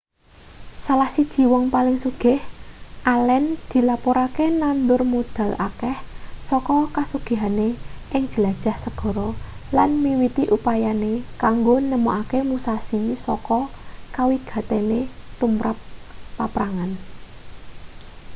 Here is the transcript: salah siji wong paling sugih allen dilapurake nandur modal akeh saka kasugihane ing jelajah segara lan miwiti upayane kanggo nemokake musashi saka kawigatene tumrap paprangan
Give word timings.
salah 0.83 1.09
siji 1.15 1.41
wong 1.51 1.65
paling 1.75 1.97
sugih 2.03 2.39
allen 3.13 3.45
dilapurake 3.71 4.45
nandur 4.61 5.01
modal 5.13 5.51
akeh 5.67 5.97
saka 6.49 6.77
kasugihane 6.95 7.69
ing 8.15 8.23
jelajah 8.33 8.75
segara 8.85 9.29
lan 9.77 9.91
miwiti 10.03 10.43
upayane 10.57 11.13
kanggo 11.43 11.75
nemokake 11.91 12.39
musashi 12.49 13.01
saka 13.25 13.59
kawigatene 14.15 14.99
tumrap 15.39 15.77
paprangan 16.37 16.91